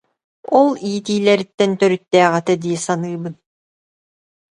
Ол 0.59 0.69
иитиилэриттэн 0.89 1.71
төрүттээх 1.79 2.31
этэ 2.39 2.53
дии 2.61 2.77
саныыбын 2.85 3.35